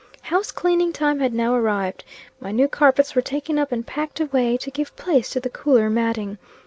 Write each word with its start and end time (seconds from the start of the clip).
House 0.23 0.49
cleaning 0.51 0.93
time 0.93 1.19
had 1.19 1.31
now 1.31 1.53
arrived. 1.53 2.03
My 2.39 2.51
new 2.51 2.67
carpets 2.67 3.13
were 3.13 3.21
taken 3.21 3.59
up 3.59 3.71
and 3.71 3.85
packed 3.85 4.19
away, 4.19 4.57
to 4.57 4.71
give 4.71 4.95
place 4.95 5.29
to 5.29 5.39
the 5.39 5.47
cooler 5.51 5.91
matting. 5.91 6.39